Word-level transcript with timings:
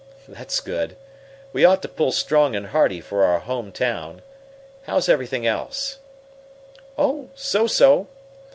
"That's 0.27 0.61
good. 0.61 0.95
We 1.53 1.63
ought 1.63 1.83
to 1.83 1.87
pull 1.87 2.11
strong 2.11 2.55
and 2.55 2.65
hearty 2.65 3.01
for 3.01 3.23
our 3.23 3.37
home 3.37 3.71
town. 3.71 4.23
How's 4.87 5.07
everything 5.07 5.45
else?" 5.45 5.99
"Oh, 6.97 7.29
so 7.35 7.67
so. 7.67 8.07